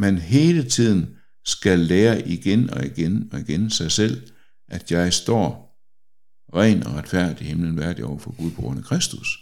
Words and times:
man 0.00 0.18
hele 0.18 0.62
tiden 0.62 1.08
skal 1.44 1.78
lære 1.78 2.28
igen 2.28 2.70
og 2.70 2.84
igen 2.84 3.28
og 3.32 3.40
igen 3.40 3.70
sig 3.70 3.92
selv, 3.92 4.22
at 4.68 4.90
jeg 4.90 5.12
står 5.12 5.76
ren 6.56 6.86
og 6.86 6.94
retfærdig 6.94 7.46
himlen 7.46 7.78
værdig 7.78 8.04
over 8.04 8.18
for 8.18 8.36
Gud 8.38 8.50
på 8.50 8.62
grund 8.62 8.78
af 8.78 8.84
Kristus. 8.84 9.38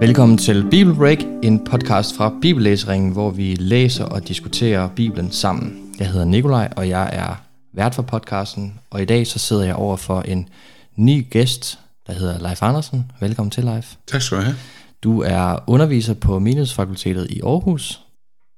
Velkommen 0.00 0.38
til 0.38 0.66
Bible 0.70 0.94
Break, 0.94 1.18
en 1.42 1.64
podcast 1.64 2.16
fra 2.16 2.38
Bibellæseringen, 2.42 3.12
hvor 3.12 3.30
vi 3.30 3.54
læser 3.54 4.04
og 4.04 4.28
diskuterer 4.28 4.88
Bibelen 4.96 5.30
sammen. 5.30 5.94
Jeg 5.98 6.10
hedder 6.10 6.26
Nikolaj, 6.26 6.72
og 6.76 6.88
jeg 6.88 7.10
er 7.12 7.53
vært 7.74 7.94
for 7.94 8.02
podcasten, 8.02 8.80
og 8.90 9.02
i 9.02 9.04
dag 9.04 9.26
så 9.26 9.38
sidder 9.38 9.64
jeg 9.64 9.74
over 9.74 9.96
for 9.96 10.20
en 10.20 10.48
ny 10.96 11.26
gæst, 11.30 11.78
der 12.06 12.12
hedder 12.12 12.38
Leif 12.38 12.62
Andersen. 12.62 13.12
Velkommen 13.20 13.50
til, 13.50 13.64
Leif. 13.64 13.94
Tak 14.06 14.22
skal 14.22 14.38
du 14.38 14.42
have. 14.42 14.56
Du 15.02 15.22
er 15.22 15.64
underviser 15.66 16.14
på 16.14 16.38
Menighedsfakultetet 16.38 17.30
i 17.30 17.40
Aarhus. 17.40 18.00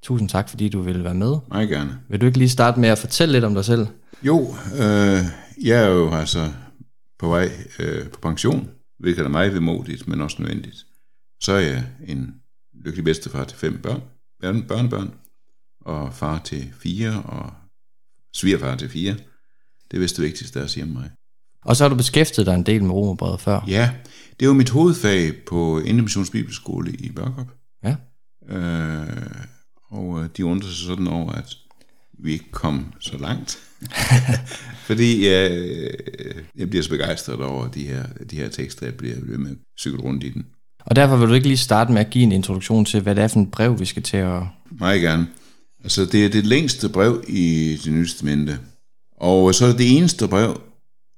Tusind 0.02 0.28
tak, 0.28 0.48
fordi 0.48 0.68
du 0.68 0.80
vil 0.80 1.05
være 1.05 1.14
med. 1.14 1.36
Meget 1.48 1.68
gerne. 1.68 1.98
Vil 2.08 2.20
du 2.20 2.27
ikke 2.27 2.38
lige 2.38 2.48
starte 2.48 2.80
med 2.80 2.88
at 2.88 2.98
fortælle 2.98 3.32
lidt 3.32 3.44
om 3.44 3.55
dig 3.55 3.64
selv? 3.64 3.86
Jo, 4.22 4.55
øh, 4.74 5.19
jeg 5.62 5.84
er 5.84 5.88
jo 5.88 6.14
altså 6.14 6.52
på 7.19 7.28
vej 7.28 7.50
øh, 7.78 8.08
på 8.08 8.20
pension, 8.20 8.69
hvilket 8.98 9.24
er 9.24 9.28
meget 9.28 9.55
vemodigt, 9.55 10.08
men 10.08 10.20
også 10.20 10.36
nødvendigt. 10.38 10.77
Så 11.41 11.52
er 11.52 11.60
jeg 11.60 11.84
en 12.06 12.34
lykkelig 12.84 13.05
bedstefar 13.05 13.44
til 13.44 13.58
fem 13.58 13.78
børn, 13.83 14.02
børn 14.41 14.62
børnebørn, 14.62 15.10
og 15.80 16.14
far 16.14 16.38
til 16.44 16.72
fire, 16.80 17.22
og 17.22 17.52
svigerfar 18.36 18.76
til 18.76 18.88
fire. 18.88 19.12
Det 19.90 19.96
er 19.96 19.98
vist 19.98 20.16
det 20.16 20.24
vigtigste, 20.24 20.54
der 20.54 20.60
er 20.60 20.64
at 20.64 20.70
sige 20.70 20.84
om 20.84 20.88
mig. 20.88 21.10
Og 21.64 21.77
så 21.77 21.84
har 21.84 21.88
du 21.88 21.94
beskæftiget 21.94 22.46
dig 22.46 22.54
en 22.54 22.62
del 22.62 22.84
med 22.84 22.94
romerbrevet 22.94 23.40
før. 23.40 23.64
Ja, 23.68 23.90
det 24.41 24.47
jo 24.47 24.52
mit 24.52 24.70
hovedfag 24.70 25.33
på 25.47 25.80
Indremissions 25.80 26.30
Bibelskole 26.30 26.92
i 26.92 27.11
Børkop. 27.12 27.46
Ja. 27.84 27.96
Øh, 28.48 29.06
og 29.91 30.22
øh, 30.22 30.28
de 30.36 30.44
undrer 30.44 30.69
sig 30.69 30.86
sådan 30.86 31.06
over, 31.08 31.33
at 31.33 31.55
vi 32.19 32.33
ikke 32.33 32.50
kom 32.50 32.94
så 33.00 33.19
langt. 33.19 33.58
Fordi 34.89 35.28
øh, 35.28 35.94
jeg 36.56 36.70
bliver 36.70 36.83
så 36.83 36.91
begejstret 36.91 37.41
over 37.41 37.68
de 37.68 37.86
her, 37.86 38.02
de 38.30 38.36
her 38.36 38.48
tekster, 38.48 38.86
jeg 38.86 38.94
bliver 38.94 39.16
ved 39.22 39.39
med 39.39 39.50
at 39.50 39.56
cykle 39.78 40.00
rundt 40.00 40.24
i 40.24 40.30
den. 40.30 40.46
Og 40.80 40.96
derfor 40.96 41.16
vil 41.16 41.28
du 41.28 41.34
ikke 41.34 41.46
lige 41.46 41.56
starte 41.56 41.92
med 41.92 42.00
at 42.00 42.11
give 42.11 42.24
en 42.24 42.33
introduktion 42.33 42.84
til, 42.84 43.00
hvad 43.00 43.14
det 43.14 43.24
er 43.24 43.28
for 43.28 43.41
et 43.41 43.50
brev, 43.50 43.80
vi 43.80 43.84
skal 43.84 44.02
til 44.02 44.16
at... 44.16 44.42
Meget 44.70 45.00
gerne. 45.00 45.27
Altså, 45.87 46.05
det 46.05 46.25
er 46.25 46.29
det 46.29 46.47
længste 46.47 46.89
brev 46.89 47.25
i 47.29 47.77
det 47.84 47.92
nye 47.92 48.06
testamente. 48.06 48.59
Og 49.17 49.55
så 49.55 49.65
er 49.65 49.69
det 49.69 49.79
det 49.79 49.97
eneste 49.97 50.29
brev, 50.29 50.61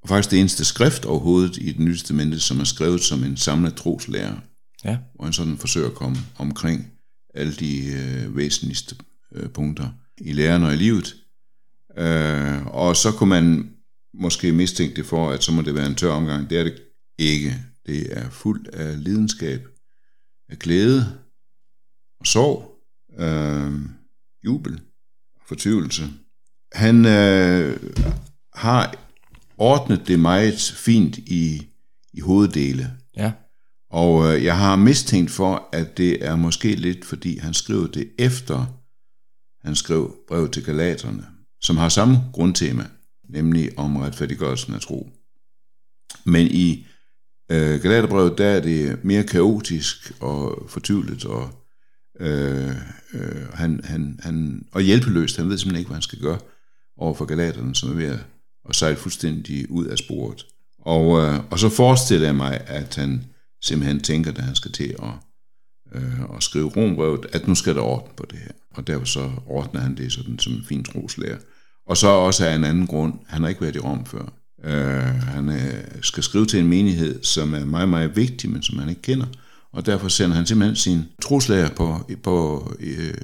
og 0.03 0.09
faktisk 0.09 0.31
det 0.31 0.41
eneste 0.41 0.65
skrift 0.65 1.05
overhovedet 1.05 1.57
i 1.57 1.73
det 1.73 1.81
nye 1.81 1.93
testamente, 1.93 2.41
som 2.41 2.61
er 2.61 2.65
skrevet 2.65 3.01
som 3.01 3.25
en 3.25 3.37
samlet 3.37 3.75
troslærer. 3.75 4.37
Ja. 4.85 4.99
Hvor 5.15 5.25
han 5.25 5.33
sådan 5.33 5.59
forsøger 5.59 5.87
at 5.87 5.95
komme 5.95 6.17
omkring 6.39 6.93
alle 7.35 7.53
de 7.53 7.87
øh, 7.87 8.37
væsentligste 8.37 8.97
øh, 9.35 9.49
punkter 9.49 9.89
i 10.21 10.33
læren 10.33 10.63
og 10.63 10.73
i 10.73 10.77
livet. 10.77 11.17
Øh, 11.99 12.67
og 12.67 12.97
så 12.97 13.13
kunne 13.13 13.31
man 13.31 13.71
måske 14.15 14.53
mistænke 14.53 14.97
det 14.97 15.07
for, 15.07 15.31
at 15.31 15.45
så 15.45 15.53
må 15.53 15.63
det 15.63 15.75
være 15.75 15.87
en 15.87 15.95
tør 15.95 16.11
omgang. 16.11 16.51
Det 16.51 16.59
er 16.59 16.65
det 16.65 16.83
ikke. 17.19 17.57
Det 17.87 18.19
er 18.19 18.31
fuldt 18.31 18.69
af 18.69 19.05
lidenskab, 19.05 19.69
af 20.49 20.59
glæde 20.59 21.19
og 22.21 22.27
sorg, 22.27 22.81
øh, 23.19 23.98
jubel 24.49 24.81
og 25.37 25.43
fortvivlelse. 25.49 26.05
Han 26.73 27.07
øh, 27.07 27.81
har 28.55 28.95
ordnet 29.59 30.09
det 30.09 30.21
meget 30.21 30.61
fint 30.77 31.19
i, 31.19 31.67
i 32.13 32.21
hoveddele. 32.21 32.91
Ja. 33.17 33.33
Og 33.91 34.35
øh, 34.35 34.45
jeg 34.45 34.59
har 34.59 34.77
mistænkt 34.77 35.31
for, 35.31 35.69
at 35.73 35.99
det 35.99 36.25
er 36.25 36.37
måske 36.37 36.75
lidt, 36.75 37.05
fordi 37.05 37.39
han 37.39 37.55
skrev 37.55 37.93
det 37.93 38.11
efter, 38.19 38.67
han 39.67 39.77
skrev 39.77 40.17
brev 40.29 40.51
til 40.51 40.65
Galaterne, 40.65 41.27
som 41.61 41.77
har 41.77 41.89
samme 41.89 42.19
grundtema, 42.33 42.87
nemlig 43.29 43.79
om 43.79 43.97
retfærdiggørelsen 43.97 44.75
af 44.75 44.81
tro. 44.81 45.11
Men 46.25 46.47
i 46.47 46.87
øh, 47.51 47.81
Galaterbrevet, 47.83 48.39
der 48.39 48.47
er 48.47 48.61
det 48.61 49.05
mere 49.05 49.25
kaotisk 49.25 50.13
og 50.21 50.67
fortvivlet 50.69 51.25
og, 51.25 51.58
øh, 52.21 52.69
øh, 53.15 53.53
han, 53.55 53.81
han, 53.85 54.21
han, 54.23 54.67
og 54.73 54.83
hjælpeløst. 54.83 55.37
Han 55.37 55.49
ved 55.49 55.59
simpelthen 55.59 55.79
ikke, 55.79 55.89
hvad 55.89 55.97
han 55.97 56.03
skal 56.03 56.19
gøre 56.21 56.39
over 56.97 57.15
for 57.15 57.25
Galaterne, 57.25 57.75
som 57.75 57.91
er 57.91 57.95
ved 57.95 58.07
at, 58.07 58.27
at 58.69 58.77
sejle 58.77 58.97
fuldstændig 58.97 59.71
ud 59.71 59.87
af 59.87 59.99
sporet. 59.99 60.47
Og, 60.79 61.21
øh, 61.21 61.41
og 61.51 61.59
så 61.59 61.69
forestiller 61.69 62.27
jeg 62.27 62.37
mig, 62.37 62.61
at 62.67 62.95
han 62.95 63.25
simpelthen 63.63 64.01
tænker, 64.01 64.33
da 64.33 64.43
han 64.43 64.55
skal 64.55 64.73
til 64.73 64.95
at, 65.03 65.15
øh, 65.95 66.21
at 66.37 66.43
skrive 66.43 66.69
rombrevet, 66.77 67.27
at 67.33 67.49
nu 67.49 67.55
skal 67.55 67.75
der 67.75 67.81
orden 67.83 68.13
på 68.17 68.27
det 68.31 68.39
her. 68.39 68.53
Og 68.75 68.87
derfor 68.87 69.07
så 69.07 69.31
ordner 69.47 69.81
han 69.81 69.97
det 69.97 70.13
sådan 70.13 70.39
som 70.39 70.53
en 70.53 70.65
fin 70.65 70.85
troslærer. 70.85 71.39
Og 71.87 71.97
så 71.97 72.09
også 72.09 72.47
af 72.47 72.55
en 72.55 72.65
anden 72.65 72.87
grund, 72.87 73.15
han 73.27 73.43
har 73.43 73.49
ikke 73.49 73.61
været 73.61 73.77
i 73.77 73.79
Rom 73.79 74.07
før. 74.07 74.33
Øh, 74.65 75.23
han 75.23 75.49
øh, 75.49 75.85
skal 76.03 76.23
skrive 76.23 76.47
til 76.47 76.61
en 76.61 76.69
menighed, 76.69 77.23
som 77.23 77.55
er 77.55 77.65
meget, 77.65 77.89
meget 77.89 78.17
vigtig, 78.17 78.51
men 78.51 78.63
som 78.63 78.79
han 78.79 78.89
ikke 78.89 79.03
kender. 79.03 79.27
Og 79.73 79.87
derfor 79.87 80.09
sender 80.09 80.37
han 80.37 80.47
simpelthen 80.47 80.77
sin 80.77 81.05
truslager 81.23 81.71
på, 81.71 82.11
på, 82.23 82.67
øh, 82.81 83.15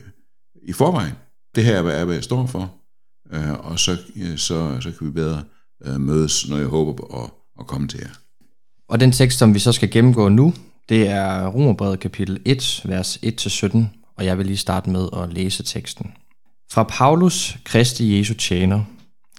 i 0.63 0.73
forvejen. 0.73 1.13
Det 1.55 1.65
her 1.65 1.77
er, 1.77 2.05
hvad 2.05 2.15
jeg 2.15 2.25
står 2.25 2.47
for. 2.47 2.75
Øh, 3.33 3.53
og 3.53 3.79
så, 3.79 3.97
øh, 4.17 4.39
så, 4.39 4.81
så 4.81 4.93
kan 4.99 5.07
vi 5.07 5.13
bedre 5.13 5.43
øh, 5.85 6.01
mødes, 6.01 6.49
når 6.49 6.57
jeg 6.57 6.67
håber 6.67 6.93
på 6.93 7.23
at, 7.23 7.31
at 7.61 7.67
komme 7.67 7.89
til 7.89 8.01
jer. 8.03 8.11
Og 8.89 9.01
den 9.01 9.13
tekst, 9.13 9.39
som 9.39 9.55
vi 9.55 9.59
så 9.59 9.73
skal 9.73 9.91
gennemgå 9.91 10.29
nu, 10.29 10.55
det 10.89 11.09
er 11.09 11.47
Romerbrevet 11.47 12.01
kapitel 12.01 12.41
1, 12.45 12.83
vers 12.85 13.17
1-17, 13.17 13.79
og 14.17 14.25
jeg 14.25 14.39
vil 14.39 14.47
lige 14.47 14.57
starte 14.57 14.91
med 14.91 15.09
at 15.17 15.33
læse 15.33 15.63
teksten. 15.63 16.13
Fra 16.73 16.83
Paulus, 16.83 17.57
Kristi 17.65 18.19
Jesu 18.19 18.35
tjener, 18.35 18.85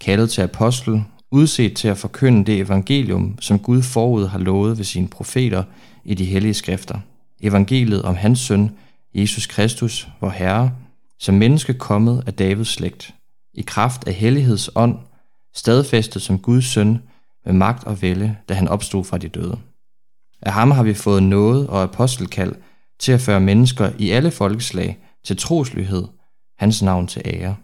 kaldet 0.02 0.30
til 0.30 0.42
apostel, 0.42 1.04
udset 1.32 1.76
til 1.76 1.88
at 1.88 1.98
forkynde 1.98 2.46
det 2.46 2.62
evangelium, 2.62 3.38
som 3.42 3.60
Gud 3.60 3.82
forud 3.82 4.28
har 4.28 4.40
lovet 4.40 4.78
ved 4.78 4.86
sine 4.86 5.08
profeter 5.08 5.64
i 6.04 6.14
de 6.14 6.26
hellige 6.26 6.54
skrifter. 6.54 7.00
Evangeliet 7.42 8.02
om 8.04 8.16
hans 8.16 8.40
søn, 8.40 8.72
Jesus 9.16 9.48
Kristus, 9.48 10.08
vor 10.22 10.30
Herre, 10.30 10.72
som 11.20 11.36
menneske 11.36 11.74
kommet 11.74 12.24
af 12.28 12.34
Davids 12.34 12.70
slægt, 12.70 13.14
i 13.54 13.62
kraft 13.62 14.08
af 14.08 14.14
helligheds 14.14 14.70
ånd, 14.76 14.98
stadfæstet 15.54 16.22
som 16.22 16.40
Guds 16.40 16.66
søn, 16.66 17.00
med 17.46 17.54
magt 17.54 17.84
og 17.84 18.02
vælge, 18.02 18.38
da 18.50 18.54
han 18.54 18.68
opstod 18.68 19.04
fra 19.04 19.18
de 19.18 19.28
døde. 19.28 19.58
Af 20.42 20.54
ham 20.54 20.72
har 20.72 20.84
vi 20.84 20.94
fået 20.94 21.24
noget 21.24 21.68
og 21.68 21.84
apostelkald 21.84 22.56
til 23.00 23.12
at 23.12 23.22
føre 23.22 23.40
mennesker 23.40 23.92
i 24.00 24.10
alle 24.10 24.32
folkeslag 24.32 24.98
til 25.24 25.38
troslyhed, 25.38 26.04
hans 26.58 26.82
navn 26.82 27.08
til 27.08 27.22
ære. 27.26 27.56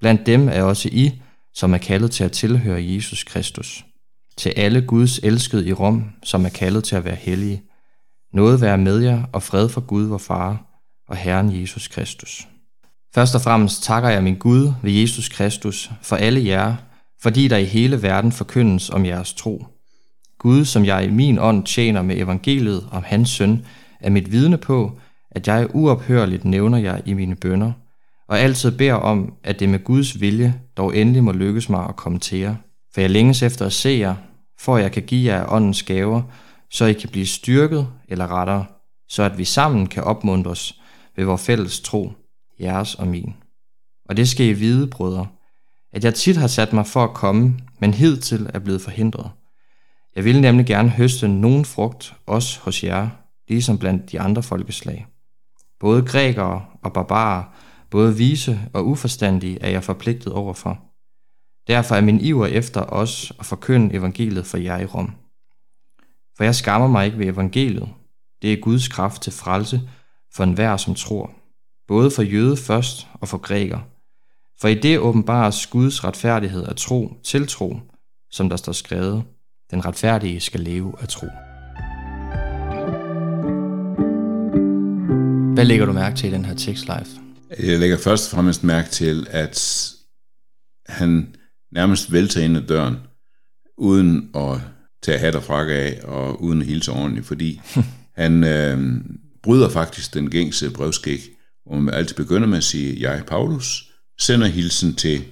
Blandt 0.00 0.26
dem 0.26 0.48
er 0.48 0.62
også 0.62 0.88
I, 0.92 1.22
som 1.56 1.74
er 1.74 1.78
kaldet 1.78 2.10
til 2.10 2.24
at 2.24 2.32
tilhøre 2.32 2.84
Jesus 2.84 3.24
Kristus. 3.24 3.84
Til 4.36 4.52
alle 4.56 4.82
Guds 4.82 5.18
elskede 5.18 5.68
i 5.68 5.72
Rom, 5.72 6.04
som 6.22 6.44
er 6.44 6.48
kaldet 6.48 6.84
til 6.84 6.96
at 6.96 7.04
være 7.04 7.14
hellige. 7.14 7.62
Noget 8.32 8.60
være 8.60 8.78
med 8.78 8.98
jer 8.98 9.22
og 9.32 9.42
fred 9.42 9.68
for 9.68 9.80
Gud, 9.80 10.06
vor 10.06 10.18
Far 10.18 10.64
og 11.08 11.16
Herren 11.16 11.60
Jesus 11.60 11.88
Kristus. 11.88 12.48
Først 13.14 13.34
og 13.34 13.40
fremmest 13.40 13.82
takker 13.82 14.08
jeg 14.08 14.22
min 14.22 14.38
Gud 14.38 14.72
ved 14.82 14.92
Jesus 14.92 15.28
Kristus 15.28 15.90
for 16.02 16.16
alle 16.16 16.46
jer, 16.46 16.76
fordi 17.22 17.48
der 17.48 17.56
i 17.56 17.64
hele 17.64 18.02
verden 18.02 18.32
forkyndes 18.32 18.90
om 18.90 19.06
jeres 19.06 19.34
tro. 19.34 19.66
Gud, 20.38 20.64
som 20.64 20.84
jeg 20.84 21.04
i 21.04 21.10
min 21.10 21.38
ånd 21.38 21.66
tjener 21.66 22.02
med 22.02 22.16
evangeliet 22.16 22.88
om 22.92 23.02
hans 23.06 23.30
søn, 23.30 23.66
er 24.00 24.10
mit 24.10 24.32
vidne 24.32 24.58
på, 24.58 24.98
at 25.30 25.48
jeg 25.48 25.68
uophørligt 25.74 26.44
nævner 26.44 26.78
jer 26.78 27.00
i 27.06 27.12
mine 27.12 27.36
bønder, 27.36 27.72
og 28.28 28.38
altid 28.38 28.78
beder 28.78 28.94
om, 28.94 29.34
at 29.44 29.60
det 29.60 29.68
med 29.68 29.84
Guds 29.84 30.20
vilje 30.20 30.60
dog 30.76 30.96
endelig 30.96 31.24
må 31.24 31.32
lykkes 31.32 31.68
mig 31.68 31.88
at 31.88 31.96
komme 31.96 32.18
til 32.18 32.38
jer. 32.38 32.54
For 32.94 33.00
jeg 33.00 33.10
længes 33.10 33.42
efter 33.42 33.66
at 33.66 33.72
se 33.72 33.88
jer, 33.88 34.14
for 34.60 34.76
jeg 34.78 34.92
kan 34.92 35.02
give 35.02 35.32
jer 35.32 35.52
åndens 35.52 35.82
gaver, 35.82 36.22
så 36.70 36.84
I 36.84 36.92
kan 36.92 37.08
blive 37.08 37.26
styrket 37.26 37.88
eller 38.08 38.26
rettere, 38.26 38.64
så 39.08 39.22
at 39.22 39.38
vi 39.38 39.44
sammen 39.44 39.86
kan 39.86 40.04
opmuntres 40.04 40.80
ved 41.16 41.24
vores 41.24 41.42
fælles 41.42 41.80
tro, 41.80 42.12
jeres 42.60 42.94
og 42.94 43.08
min. 43.08 43.34
Og 44.08 44.16
det 44.16 44.28
skal 44.28 44.46
I 44.46 44.52
vide, 44.52 44.86
brødre, 44.86 45.26
at 45.92 46.04
jeg 46.04 46.14
tit 46.14 46.36
har 46.36 46.46
sat 46.46 46.72
mig 46.72 46.86
for 46.86 47.04
at 47.04 47.14
komme, 47.14 47.58
men 47.80 47.94
hidtil 47.94 48.50
er 48.54 48.58
blevet 48.58 48.80
forhindret. 48.80 49.30
Jeg 50.16 50.24
ville 50.24 50.40
nemlig 50.40 50.66
gerne 50.66 50.88
høste 50.88 51.28
nogen 51.28 51.64
frugt, 51.64 52.14
også 52.26 52.60
hos 52.60 52.84
jer, 52.84 53.08
ligesom 53.48 53.78
blandt 53.78 54.12
de 54.12 54.20
andre 54.20 54.42
folkeslag. 54.42 55.06
Både 55.80 56.02
grækere 56.02 56.64
og 56.82 56.92
barbarer, 56.92 57.44
både 57.90 58.16
vise 58.16 58.60
og 58.72 58.86
uforstandige 58.86 59.58
er 59.60 59.70
jeg 59.70 59.84
forpligtet 59.84 60.32
overfor. 60.32 60.78
Derfor 61.66 61.94
er 61.94 62.00
min 62.00 62.20
iver 62.20 62.46
efter 62.46 62.80
os 62.80 63.32
at 63.38 63.46
forkynde 63.46 63.94
evangeliet 63.94 64.46
for 64.46 64.56
jer 64.56 64.78
i 64.78 64.84
Rom. 64.84 65.14
For 66.36 66.44
jeg 66.44 66.54
skammer 66.54 66.88
mig 66.88 67.06
ikke 67.06 67.18
ved 67.18 67.26
evangeliet. 67.26 67.88
Det 68.42 68.52
er 68.52 68.60
Guds 68.60 68.88
kraft 68.88 69.22
til 69.22 69.32
frelse 69.32 69.80
for 70.34 70.44
enhver, 70.44 70.76
som 70.76 70.94
tror. 70.94 71.30
Både 71.88 72.10
for 72.10 72.22
jøde 72.22 72.56
først 72.56 73.08
og 73.20 73.28
for 73.28 73.38
græker. 73.38 73.78
For 74.60 74.68
i 74.68 74.74
det 74.74 74.98
åbenbares 74.98 75.66
Guds 75.66 76.04
retfærdighed 76.04 76.64
af 76.64 76.76
tro 76.76 77.14
til 77.24 77.46
tro, 77.46 77.80
som 78.30 78.48
der 78.48 78.56
står 78.56 78.72
skrevet, 78.72 79.24
den 79.70 79.84
retfærdige 79.84 80.40
skal 80.40 80.60
leve 80.60 80.94
af 81.00 81.08
tro. 81.08 81.26
Hvad 85.54 85.64
lægger 85.64 85.86
du 85.86 85.92
mærke 85.92 86.16
til 86.16 86.28
i 86.28 86.32
den 86.32 86.44
her 86.44 86.54
tekst, 86.54 86.86
live? 86.86 87.25
Jeg 87.50 87.78
lægger 87.78 87.98
først 87.98 88.26
og 88.26 88.36
fremmest 88.36 88.64
mærke 88.64 88.90
til, 88.90 89.26
at 89.30 89.88
han 90.86 91.36
nærmest 91.72 92.12
vælter 92.12 92.40
ind 92.40 92.56
ad 92.56 92.62
døren, 92.62 92.96
uden 93.78 94.30
at 94.34 94.60
tage 95.02 95.18
hat 95.18 95.34
og 95.34 95.42
frakke 95.42 95.74
af, 95.74 96.00
og 96.04 96.42
uden 96.42 96.60
at 96.60 96.66
hilse 96.66 96.92
ordentligt, 96.92 97.26
fordi 97.26 97.60
han 98.22 98.44
øh, 98.44 99.00
bryder 99.42 99.68
faktisk 99.68 100.14
den 100.14 100.30
gængse 100.30 100.70
brevskæg, 100.70 101.20
hvor 101.66 101.76
man 101.76 101.94
altid 101.94 102.16
begynder 102.16 102.48
med 102.48 102.58
at 102.58 102.64
sige, 102.64 103.00
jeg, 103.00 103.24
Paulus, 103.26 103.92
sender 104.18 104.46
hilsen 104.46 104.94
til 104.94 105.24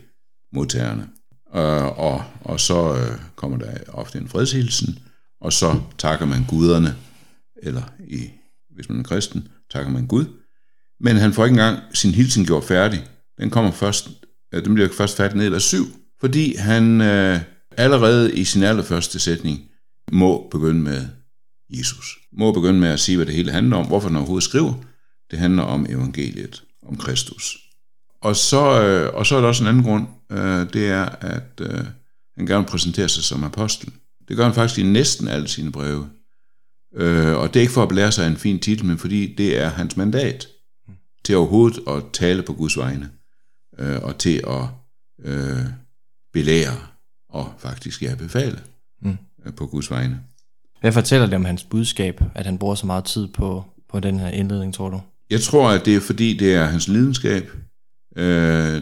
modtagerne. 0.53 1.09
Og, 1.47 1.97
og, 1.99 2.25
og 2.41 2.61
så 2.61 2.97
øh, 2.97 3.19
kommer 3.37 3.59
der 3.59 3.73
ofte 3.89 4.19
en 4.19 4.29
fredshilsen, 4.29 4.99
og 5.41 5.53
så 5.53 5.81
takker 5.99 6.27
man 6.27 6.45
guderne, 6.49 6.97
eller 7.63 7.83
i, 8.09 8.31
hvis 8.71 8.89
man 8.89 8.99
er 8.99 9.03
kristen, 9.03 9.49
takker 9.71 9.93
man 9.93 10.07
Gud. 10.07 10.44
Men 11.01 11.17
han 11.17 11.33
får 11.33 11.45
ikke 11.45 11.53
engang 11.53 11.79
sin 11.95 12.11
hilsen 12.11 12.47
gjort 12.47 12.65
færdig. 12.65 13.07
Den 13.41 13.51
kommer 13.51 13.71
først, 13.71 14.09
øh, 14.55 14.65
den 14.65 14.75
bliver 14.75 14.89
først 14.93 15.17
færdig 15.17 15.37
ned 15.37 15.47
i 15.47 15.53
vers 15.53 15.63
7, 15.63 15.87
fordi 16.21 16.57
han 16.57 17.01
øh, 17.01 17.41
allerede 17.77 18.35
i 18.35 18.45
sin 18.45 18.63
allerførste 18.63 19.19
sætning 19.19 19.61
må 20.13 20.49
begynde 20.51 20.81
med 20.81 21.07
Jesus. 21.71 22.19
Må 22.33 22.53
begynde 22.53 22.81
med 22.81 22.89
at 22.89 23.01
sige, 23.01 23.17
hvad 23.17 23.27
det 23.27 23.35
hele 23.35 23.53
handler 23.53 23.77
om, 23.77 23.87
hvorfor 23.87 24.09
han 24.09 24.17
overhovedet 24.17 24.45
skriver. 24.45 24.75
Det 25.31 25.39
handler 25.39 25.63
om 25.63 25.87
evangeliet, 25.89 26.63
om 26.89 26.97
Kristus. 26.97 27.57
Og 28.23 28.37
så, 28.37 28.83
øh, 28.83 29.15
og 29.15 29.27
så 29.27 29.37
er 29.37 29.41
der 29.41 29.49
også 29.49 29.65
en 29.65 29.69
anden 29.69 29.83
grund, 29.83 30.07
øh, 30.33 30.73
det 30.73 30.89
er, 30.89 31.05
at 31.05 31.61
øh, 31.61 31.85
han 32.37 32.47
gerne 32.47 32.67
præsenterer 32.67 33.07
sig 33.07 33.25
som 33.25 33.45
apostel. 33.45 33.93
Det 34.29 34.37
gør 34.37 34.45
han 34.45 34.55
faktisk 34.55 34.79
i 34.79 34.83
næsten 34.83 35.29
alle 35.29 35.49
sine 35.49 35.73
breve. 35.73 36.09
Øh, 36.97 37.37
og 37.37 37.55
det 37.55 37.61
er 37.61 37.61
ikke 37.61 37.73
for 37.73 37.83
at 37.83 37.89
blære 37.89 38.13
sig 38.13 38.27
en 38.27 38.37
fin 38.37 38.59
titel, 38.59 38.87
men 38.87 38.99
fordi 38.99 39.35
det 39.35 39.59
er 39.59 39.69
hans 39.69 39.97
mandat 39.97 40.49
til 41.25 41.37
overhovedet 41.37 41.81
at 41.89 42.03
tale 42.13 42.43
på 42.43 42.53
Guds 42.53 42.79
vegne, 42.79 43.11
øh, 43.79 44.03
og 44.03 44.19
til 44.19 44.45
at 44.47 44.65
øh, 45.25 45.65
belære 46.33 46.77
og 47.29 47.55
faktisk 47.59 48.03
ja, 48.03 48.15
befale 48.15 48.61
mm. 49.03 49.17
øh, 49.47 49.55
på 49.55 49.67
Guds 49.67 49.91
vegne. 49.91 50.21
Hvad 50.81 50.93
fortæller 50.93 51.27
det 51.27 51.35
om 51.35 51.45
hans 51.45 51.65
budskab, 51.65 52.21
at 52.35 52.47
han 52.47 52.59
bruger 52.59 52.75
så 52.75 52.87
meget 52.87 53.05
tid 53.05 53.29
på, 53.29 53.65
på 53.89 54.01
den 54.01 54.19
her 54.19 54.29
indledning, 54.29 54.75
tror 54.75 54.91
du? 54.91 55.01
Jeg 55.31 55.41
tror, 55.41 55.71
at 55.71 55.85
det 55.85 55.97
er 55.97 56.01
fordi, 56.01 56.37
det 56.37 56.55
er 56.55 56.65
hans 56.65 56.89
lidenskab. 56.89 57.51
Øh, 58.17 58.25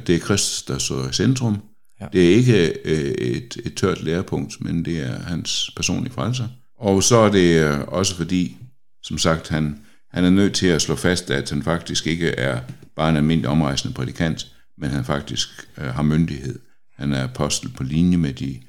det 0.06 0.14
er 0.14 0.18
Kristus, 0.18 0.62
der 0.62 0.78
står 0.78 1.08
i 1.08 1.12
centrum. 1.12 1.58
Ja. 2.00 2.06
Det 2.12 2.30
er 2.30 2.34
ikke 2.34 2.72
øh, 2.84 3.14
et, 3.14 3.56
et 3.64 3.74
tørt 3.74 4.02
lærepunkt, 4.02 4.64
men 4.64 4.84
det 4.84 5.00
er 5.00 5.18
hans 5.18 5.70
personlige 5.76 6.12
frelser. 6.12 6.48
Og 6.78 7.02
så 7.02 7.16
er 7.16 7.30
det 7.30 7.62
øh, 7.64 7.80
også 7.88 8.16
fordi, 8.16 8.56
som 9.02 9.18
sagt, 9.18 9.48
han, 9.48 9.80
han 10.12 10.24
er 10.24 10.30
nødt 10.30 10.54
til 10.54 10.66
at 10.66 10.82
slå 10.82 10.96
fast, 10.96 11.30
at 11.30 11.50
han 11.50 11.62
faktisk 11.62 12.06
ikke 12.06 12.28
er 12.28 12.60
bare 12.96 13.10
en 13.10 13.16
almindelig 13.16 13.50
omrejsende 13.50 13.94
prædikant, 13.94 14.52
men 14.78 14.90
han 14.90 15.04
faktisk 15.04 15.48
øh, 15.78 15.84
har 15.84 16.02
myndighed. 16.02 16.58
Han 16.96 17.12
er 17.12 17.24
apostel 17.24 17.68
på 17.68 17.82
linje 17.82 18.16
med 18.16 18.32
de, 18.32 18.60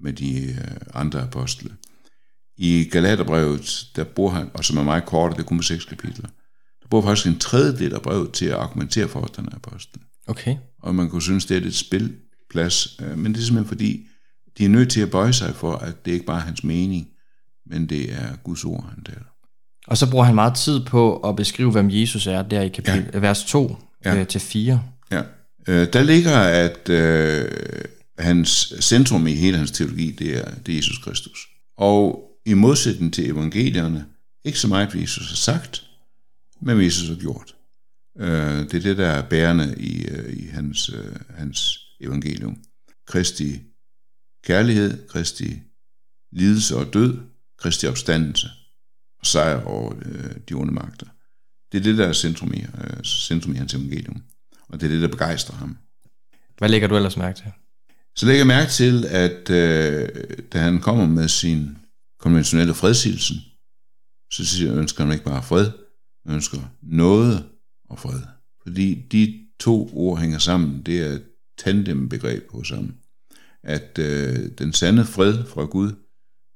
med 0.00 0.12
de 0.12 0.44
øh, 0.44 0.76
andre 0.94 1.22
apostle. 1.22 1.70
I 2.56 2.88
Galaterbrevet, 2.92 3.86
der 3.96 4.04
bor 4.04 4.30
han, 4.30 4.50
og 4.54 4.64
som 4.64 4.76
er 4.76 4.82
meget 4.82 5.06
kort, 5.06 5.32
det 5.32 5.38
er 5.38 5.46
kun 5.46 5.56
med 5.56 5.64
seks 5.64 5.84
kapitler, 5.84 6.28
der 6.82 6.88
bor 6.90 7.02
faktisk 7.02 7.26
en 7.26 7.38
tredjedel 7.38 7.94
af 7.94 8.02
brevet 8.02 8.32
til 8.32 8.46
at 8.46 8.54
argumentere 8.56 9.08
for, 9.08 9.20
at 9.20 9.36
han 9.36 9.48
er 9.52 9.56
apostel. 9.56 10.00
Okay. 10.26 10.56
Og 10.82 10.94
man 10.94 11.08
kunne 11.08 11.22
synes, 11.22 11.46
det 11.46 11.56
er 11.56 11.60
lidt 11.60 11.74
spilplads, 11.74 13.00
øh, 13.00 13.18
men 13.18 13.34
det 13.34 13.40
er 13.40 13.44
simpelthen 13.44 13.68
fordi, 13.68 14.06
de 14.58 14.64
er 14.64 14.68
nødt 14.68 14.90
til 14.90 15.00
at 15.00 15.10
bøje 15.10 15.32
sig 15.32 15.54
for, 15.54 15.72
at 15.72 16.04
det 16.04 16.12
ikke 16.12 16.26
bare 16.26 16.40
er 16.40 16.44
hans 16.44 16.64
mening, 16.64 17.08
men 17.66 17.88
det 17.88 18.12
er 18.12 18.36
Guds 18.36 18.64
ord, 18.64 18.90
han 18.94 19.04
taler. 19.04 19.31
Og 19.86 19.98
så 19.98 20.10
bruger 20.10 20.24
han 20.24 20.34
meget 20.34 20.54
tid 20.54 20.84
på 20.84 21.16
at 21.16 21.36
beskrive, 21.36 21.70
hvem 21.70 21.90
Jesus 21.90 22.26
er, 22.26 22.42
der 22.42 22.62
i 22.62 22.68
kapitel, 22.68 23.10
ja. 23.14 23.18
vers 23.18 23.44
2 23.44 23.76
ja. 24.04 24.16
øh, 24.16 24.26
til 24.26 24.40
4. 24.40 24.82
Ja. 25.10 25.22
Øh, 25.68 25.92
der 25.92 26.02
ligger, 26.02 26.38
at 26.38 26.88
øh, 26.88 27.50
hans 28.18 28.74
centrum 28.80 29.26
i 29.26 29.32
hele 29.32 29.56
hans 29.56 29.70
teologi, 29.70 30.10
det 30.10 30.38
er, 30.38 30.54
det 30.66 30.72
er 30.72 30.76
Jesus 30.76 30.98
Kristus. 30.98 31.48
Og 31.76 32.28
i 32.46 32.54
modsætning 32.54 33.14
til 33.14 33.30
evangelierne, 33.30 34.04
ikke 34.44 34.58
så 34.58 34.68
meget, 34.68 34.90
hvad 34.90 35.00
Jesus 35.00 35.28
har 35.28 35.36
sagt, 35.36 35.84
men 36.60 36.74
hvad 36.74 36.84
Jesus 36.84 37.08
har 37.08 37.16
gjort. 37.16 37.54
Øh, 38.18 38.58
det 38.58 38.74
er 38.74 38.80
det, 38.80 38.98
der 38.98 39.08
er 39.08 39.28
bærende 39.28 39.74
i, 39.78 40.04
øh, 40.04 40.32
i 40.32 40.46
hans, 40.46 40.88
øh, 40.88 41.16
hans 41.36 41.78
evangelium. 42.00 42.56
Kristi 43.06 43.60
kærlighed, 44.44 45.08
Kristi 45.08 45.60
lidelse 46.32 46.76
og 46.76 46.94
død, 46.94 47.18
Kristi 47.58 47.86
opstandelse 47.86 48.48
og 49.22 49.26
sejr 49.26 49.64
over 49.64 49.94
øh, 50.04 50.36
de 50.48 50.54
onde 50.54 50.72
magter. 50.72 51.06
Det 51.72 51.78
er 51.78 51.82
det, 51.82 51.98
der 51.98 52.06
er 52.06 52.12
centrum 52.12 52.54
i, 52.54 52.60
øh, 52.60 53.04
centrum 53.04 53.54
i 53.54 53.56
hans 53.56 53.74
evangelium. 53.74 54.22
Og 54.68 54.80
det 54.80 54.86
er 54.86 54.90
det, 54.90 55.02
der 55.02 55.08
begejstrer 55.08 55.56
ham. 55.56 55.76
Hvad 56.58 56.68
lægger 56.68 56.88
du 56.88 56.96
ellers 56.96 57.16
mærke 57.16 57.36
til? 57.36 57.52
Så 58.16 58.26
lægger 58.26 58.40
jeg 58.40 58.46
mærke 58.46 58.70
til, 58.70 59.04
at 59.04 59.50
øh, 59.50 60.08
da 60.52 60.58
han 60.58 60.80
kommer 60.80 61.06
med 61.06 61.28
sin 61.28 61.76
konventionelle 62.20 62.74
fredshilsen, 62.74 63.36
så 64.32 64.44
siger, 64.44 64.74
ønsker 64.74 65.04
han 65.04 65.12
ikke 65.12 65.24
bare 65.24 65.42
fred, 65.42 65.70
men 66.24 66.34
ønsker 66.34 66.58
noget 66.82 67.44
og 67.90 67.98
fred. 67.98 68.20
Fordi 68.62 69.06
de 69.12 69.46
to 69.60 69.90
ord 69.92 70.18
hænger 70.18 70.38
sammen. 70.38 70.82
Det 70.82 71.02
er 71.02 71.10
et 71.10 71.24
tandembegreb 71.58 72.50
hos 72.50 72.70
ham. 72.70 72.94
At 73.64 73.98
øh, 73.98 74.48
den 74.58 74.72
sande 74.72 75.04
fred 75.04 75.46
fra 75.46 75.64
Gud, 75.64 75.92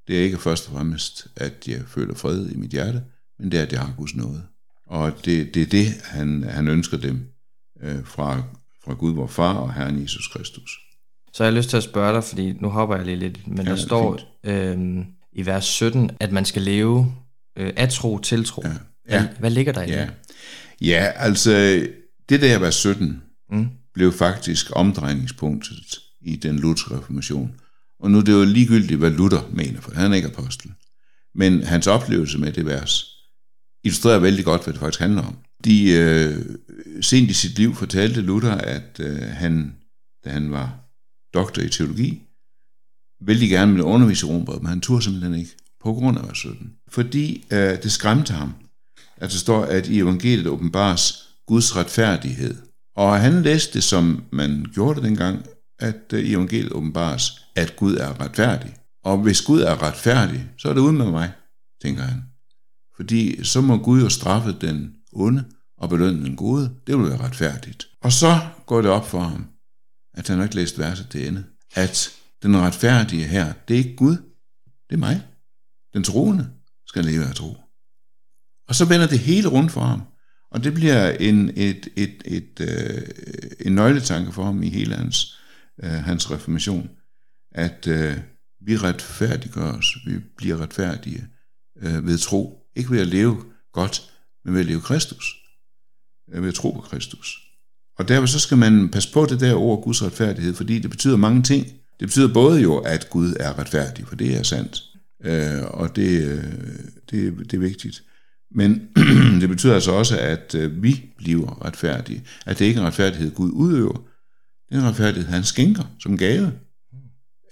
det 0.09 0.19
er 0.19 0.23
ikke 0.23 0.39
først 0.39 0.67
og 0.67 0.73
fremmest, 0.73 1.27
at 1.37 1.69
jeg 1.69 1.83
føler 1.87 2.15
fred 2.15 2.51
i 2.51 2.57
mit 2.57 2.71
hjerte, 2.71 3.03
men 3.39 3.53
det 3.53 3.59
er, 3.59 3.63
at 3.63 3.73
jeg 3.73 3.81
har 3.81 3.95
Guds 3.97 4.15
nåde. 4.15 4.43
Og 4.87 5.13
det, 5.25 5.55
det 5.55 5.63
er 5.63 5.67
det, 5.67 5.87
han, 6.05 6.43
han 6.43 6.69
ønsker 6.69 6.97
dem 6.97 7.29
øh, 7.83 8.05
fra, 8.05 8.43
fra 8.85 8.95
Gud, 8.95 9.15
vor 9.15 9.27
far 9.27 9.55
og 9.55 9.75
Herren 9.75 10.03
Jesus 10.03 10.29
Kristus. 10.29 10.71
Så 11.33 11.45
jeg 11.45 11.53
har 11.53 11.57
lyst 11.57 11.71
til 11.71 11.77
at 11.77 11.83
spørge 11.83 12.15
dig, 12.15 12.25
fordi 12.25 12.53
nu 12.53 12.69
hopper 12.69 12.97
jeg 12.97 13.05
lige 13.05 13.17
lidt, 13.17 13.49
men 13.49 13.67
ja, 13.67 13.71
der 13.71 13.77
står 13.77 14.21
øh, 14.45 15.05
i 15.33 15.47
vers 15.47 15.65
17, 15.65 16.11
at 16.21 16.33
man 16.33 16.45
skal 16.45 16.63
leve 16.63 17.15
øh, 17.57 17.73
af 17.77 17.89
tro 17.89 18.19
til 18.19 18.45
tro. 18.45 18.63
Ja. 18.65 18.71
Ja. 19.09 19.21
Hvad, 19.21 19.29
hvad 19.39 19.51
ligger 19.51 19.73
der 19.73 19.83
i 19.83 19.91
ja. 19.91 20.01
det? 20.01 20.11
Ja, 20.81 21.13
altså 21.17 21.51
det 22.29 22.41
der 22.41 22.59
vers 22.59 22.75
17 22.75 23.23
mm. 23.51 23.69
blev 23.95 24.13
faktisk 24.13 24.67
omdrejningspunktet 24.73 25.99
i 26.21 26.37
den 26.37 26.59
lutherske 26.59 26.99
reformation. 26.99 27.55
Og 28.01 28.11
nu 28.11 28.19
er 28.19 28.23
det 28.23 28.33
jo 28.33 28.45
ligegyldigt, 28.45 28.99
hvad 28.99 29.11
Luther 29.11 29.51
mener, 29.53 29.81
for 29.81 29.95
han 29.95 30.13
er 30.13 30.17
ikke 30.17 30.29
apostel. 30.29 30.73
Men 31.35 31.63
hans 31.63 31.87
oplevelse 31.87 32.39
med 32.39 32.53
det 32.53 32.67
vers 32.67 33.17
illustrerer 33.85 34.19
vældig 34.19 34.45
godt, 34.45 34.65
hvad 34.65 34.73
det 34.73 34.81
faktisk 34.81 35.01
handler 35.01 35.23
om. 35.23 35.37
De 35.65 35.93
øh, 35.93 36.45
sent 37.01 37.31
i 37.31 37.35
sit 37.35 37.59
liv 37.59 37.75
fortalte 37.75 38.21
Luther, 38.21 38.55
at 38.55 39.01
øh, 39.01 39.19
han, 39.19 39.75
da 40.25 40.31
han 40.31 40.51
var 40.51 40.75
doktor 41.35 41.63
i 41.63 41.69
teologi, 41.69 42.23
vældig 43.21 43.49
gerne 43.49 43.73
ville 43.73 43.85
undervise 43.85 44.27
i 44.27 44.31
Rombrevet, 44.31 44.63
men 44.63 44.69
han 44.69 44.81
turde 44.81 45.05
simpelthen 45.05 45.35
ikke, 45.35 45.57
på 45.81 45.93
grund 45.93 46.19
af 46.19 46.29
vers 46.29 46.39
17. 46.39 46.73
Fordi 46.89 47.47
øh, 47.53 47.83
det 47.83 47.93
skræmte 47.93 48.33
ham, 48.33 48.55
at 49.17 49.31
der 49.31 49.37
står, 49.37 49.65
at 49.65 49.89
i 49.89 49.99
evangeliet 50.01 50.47
åbenbares 50.47 51.29
Guds 51.47 51.77
retfærdighed. 51.77 52.57
Og 52.97 53.21
han 53.21 53.43
læste 53.43 53.75
det, 53.75 53.85
som 53.85 54.25
man 54.33 54.67
gjorde 54.75 54.95
det 54.95 55.05
dengang, 55.05 55.47
at 55.79 56.13
øh, 56.13 56.25
i 56.25 56.33
evangeliet 56.33 56.73
åbenbares, 56.73 57.47
at 57.57 57.77
Gud 57.77 57.97
er 57.97 58.21
retfærdig. 58.21 58.77
Og 59.05 59.19
hvis 59.19 59.43
Gud 59.43 59.61
er 59.61 59.83
retfærdig, 59.83 60.51
så 60.59 60.69
er 60.69 60.73
det 60.73 60.81
uden 60.81 60.99
med 60.99 61.11
mig, 61.11 61.33
tænker 61.83 62.03
han. 62.03 62.23
Fordi 62.97 63.45
så 63.45 63.61
må 63.61 63.79
Gud 63.79 64.03
jo 64.03 64.09
straffe 64.09 64.57
den 64.61 64.95
onde 65.13 65.45
og 65.79 65.89
belønne 65.89 66.25
den 66.25 66.37
gode. 66.37 66.75
Det 66.87 66.99
vil 66.99 67.09
være 67.09 67.25
retfærdigt. 67.25 67.89
Og 68.03 68.13
så 68.13 68.41
går 68.67 68.83
det 68.83 68.91
op 68.91 69.09
for 69.09 69.21
ham, 69.21 69.47
at 70.15 70.29
han 70.29 70.37
har 70.37 70.45
ikke 70.45 70.55
læst 70.55 70.79
verset 70.79 71.09
til 71.09 71.29
ende. 71.29 71.45
At 71.75 72.11
den 72.43 72.57
retfærdige 72.57 73.25
her, 73.25 73.53
det 73.69 73.75
er 73.75 73.79
ikke 73.79 73.97
Gud, 73.97 74.17
det 74.91 74.95
er 74.95 74.97
mig. 74.97 75.23
Den 75.95 76.05
troende 76.05 76.51
skal 76.87 77.05
leve 77.05 77.25
af 77.25 77.35
tro. 77.35 77.57
Og 78.69 78.75
så 78.75 78.85
vender 78.85 79.07
det 79.07 79.19
hele 79.19 79.49
rundt 79.49 79.73
for 79.73 79.81
ham. 79.81 80.03
Og 80.51 80.65
det 80.65 80.75
bliver 80.75 81.11
en, 81.11 81.51
et, 81.57 81.89
et, 81.97 82.23
et, 82.25 82.61
øh, 82.61 83.03
en 83.61 83.75
nøgletanke 83.75 84.33
for 84.33 84.45
ham 84.45 84.63
i 84.63 84.69
hele 84.69 84.95
hans, 84.95 85.39
øh, 85.83 85.91
hans 85.91 86.31
reformation, 86.31 86.91
at 87.53 87.87
øh, 87.87 88.17
vi 88.61 88.77
retfærdiggøres, 88.77 89.87
vi 90.07 90.19
bliver 90.37 90.61
retfærdige 90.61 91.27
øh, 91.83 92.07
ved 92.07 92.19
tro. 92.19 92.63
Ikke 92.77 92.91
ved 92.91 93.01
at 93.01 93.07
leve 93.07 93.45
godt, 93.73 94.11
men 94.45 94.55
ved 94.55 94.61
at 94.61 94.67
leve 94.67 94.81
Kristus. 94.81 95.35
Øh, 96.33 96.43
ved 96.43 96.49
at 96.49 96.55
tro 96.55 96.71
på 96.71 96.81
Kristus. 96.81 97.39
Og 97.99 98.09
derfor 98.09 98.27
så 98.27 98.39
skal 98.39 98.59
man 98.59 98.89
passe 98.89 99.13
på 99.13 99.27
det 99.27 99.41
der 99.41 99.55
ord 99.55 99.85
Guds 99.85 100.03
retfærdighed, 100.03 100.55
fordi 100.55 100.79
det 100.79 100.91
betyder 100.91 101.17
mange 101.17 101.43
ting. 101.43 101.67
Det 102.01 102.09
betyder 102.09 102.33
både 102.33 102.61
jo, 102.61 102.77
at 102.79 103.11
Gud 103.11 103.35
er 103.41 103.59
retfærdig, 103.59 104.07
for 104.07 104.17
det 104.17 104.39
er 104.39 104.43
sandt, 104.43 104.83
øh, 105.25 105.65
og 105.65 105.97
det, 105.97 106.23
øh, 106.23 106.45
det, 107.11 107.51
det 107.51 107.55
er 107.55 107.59
vigtigt. 107.59 108.03
Men 108.55 108.89
det 109.41 109.49
betyder 109.49 109.75
altså 109.75 109.93
også, 109.93 110.19
at 110.19 110.55
øh, 110.55 110.83
vi 110.83 111.05
bliver 111.17 111.65
retfærdige. 111.65 112.25
At 112.47 112.59
det 112.59 112.65
ikke 112.65 112.79
er 112.79 112.81
en 112.81 112.87
retfærdighed, 112.87 113.31
Gud 113.31 113.51
udøver, 113.51 114.09
den 114.71 114.83
retfærdighed, 114.83 115.31
han 115.31 115.45
skænker 115.45 115.83
som 116.01 116.19
gave. 116.19 116.53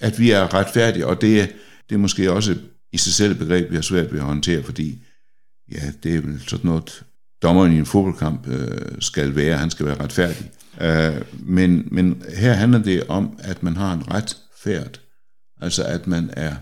At 0.00 0.18
vi 0.18 0.30
er 0.30 0.54
retfærdige, 0.54 1.06
og 1.06 1.21
det 1.21 1.40
er, 1.40 1.47
det 1.88 1.94
er 1.94 1.99
måske 1.99 2.33
også 2.33 2.56
i 2.92 2.99
sig 2.99 3.12
selv 3.12 3.33
et 3.33 3.38
begreb, 3.38 3.71
vi 3.71 3.75
har 3.75 3.83
svært 3.83 4.12
ved 4.12 4.18
at 4.18 4.25
håndtere, 4.25 4.62
fordi 4.62 5.02
ja, 5.73 5.92
det 6.02 6.14
er 6.14 6.21
vel 6.21 6.40
sådan 6.40 6.66
noget, 6.66 7.04
dommeren 7.42 7.73
i 7.73 7.78
en 7.78 7.87
fodboldkamp 7.87 8.49
øh, 8.49 9.00
skal 9.00 9.37
være, 9.37 9.59
han 9.59 9.71
skal 9.71 9.87
være 9.87 10.02
retfærdig. 10.02 10.50
Øh, 10.80 11.23
men, 11.33 11.88
men 11.90 12.23
her 12.37 12.52
handler 12.52 12.83
det 12.83 13.04
om, 13.09 13.38
at 13.38 13.62
man 13.62 13.76
har 13.76 13.92
en 13.92 14.11
retfærd, 14.11 15.00
altså 15.61 15.85
at 15.85 16.06
man 16.06 16.30
er 16.33 16.56